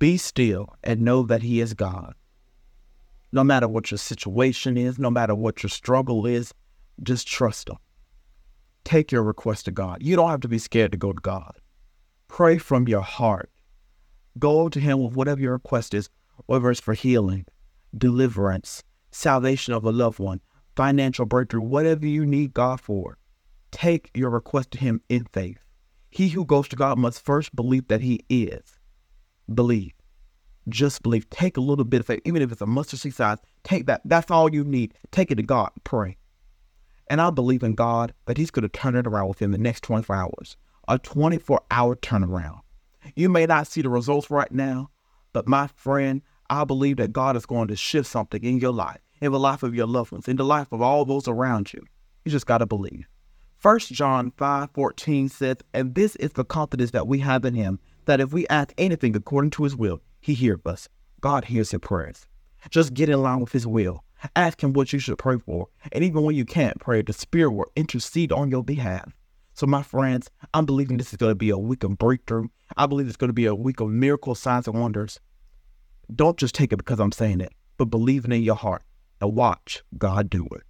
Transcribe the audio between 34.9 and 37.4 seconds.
Take it to God. Pray. And I